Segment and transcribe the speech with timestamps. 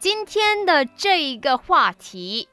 [0.00, 2.48] 今天的这一个话题，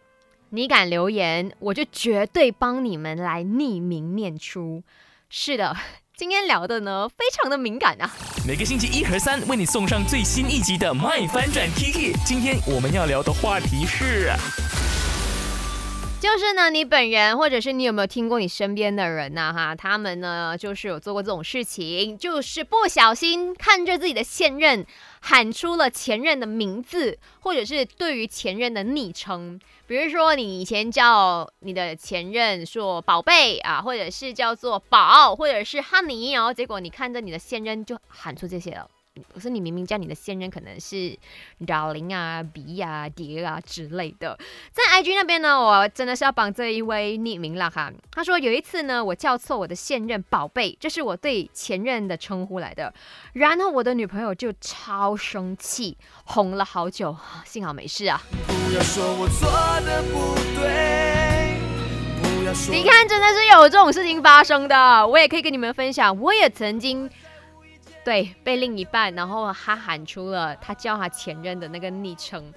[0.50, 4.84] 你敢留言，我就绝对帮你们来匿名念出。
[5.30, 5.74] 是的，
[6.14, 8.12] 今天聊的呢，非常的敏感啊。
[8.46, 12.14] 每个星期一和三为你送上最新一集的《麦翻转 Kiki》。
[12.26, 14.30] 今天我们要聊的话题是。
[16.28, 19.54] 就是呢，你本人或者是你有没有听过你身边的人呢？
[19.56, 24.86] 哈，他们呢就是有做过这种事情，就是不小心看着自己的现任
[25.22, 38.86] 喊出了前任的名字，或者是对于前任的昵称，比如说你以前叫你的前任说宝贝啊，或者是叫做宝，或者是 honey，然后结果你看着你的现任就喊出这些了。
[39.34, 41.18] 可是你明明叫你的现任可能是
[41.66, 44.38] darling 啊、B 啊、蝶啊之类的，
[44.72, 47.92] 在 IG 那边呢，我真的是要帮这一位匿名了哈。
[48.12, 52.94] 他说有一次呢，我叫错我的现任宝贝，这是我对前任的称呼来的，
[53.34, 57.16] 然后我的女朋友就超生气，哄了好久，
[57.46, 58.22] 幸好没事啊。
[62.70, 67.10] 你看，真的是有这种事情发生的，我也可以跟你们分享，我也曾经。
[68.08, 72.54] 对，被另一半，然后他喊出了他叫他前任的那个昵称，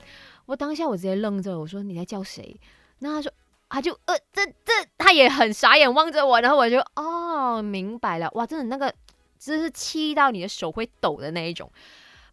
[0.47, 2.57] 我当下我直接愣着，我说你在叫谁？
[3.01, 3.33] 那他说
[3.69, 8.95] 他就呃这这，他也很傻眼望着我，然后我就哦明白了，哇，真的那个
[9.41, 11.69] 真是气到你的手会抖的那一种。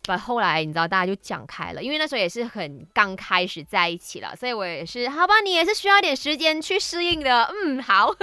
[0.04, 8.16] 不，后来你知道大家就讲开了，因为那时候也是很刚开始在一起了，所以我也是好吧，你也是需要点时间去适应的，嗯，好。